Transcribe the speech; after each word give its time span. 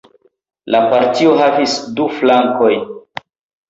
La 0.75 0.79
partio 0.93 1.37
havis 1.43 1.79
du 2.01 2.11
flankojn. 2.19 2.87